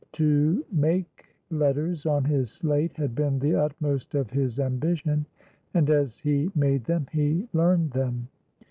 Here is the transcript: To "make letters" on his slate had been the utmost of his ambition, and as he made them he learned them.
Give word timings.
To 0.13 0.65
"make 0.71 1.27
letters" 1.51 2.07
on 2.07 2.23
his 2.23 2.49
slate 2.51 2.97
had 2.97 3.13
been 3.13 3.37
the 3.37 3.53
utmost 3.53 4.15
of 4.15 4.31
his 4.31 4.59
ambition, 4.59 5.27
and 5.75 5.91
as 5.91 6.17
he 6.17 6.49
made 6.55 6.85
them 6.85 7.05
he 7.11 7.47
learned 7.53 7.91
them. 7.91 8.27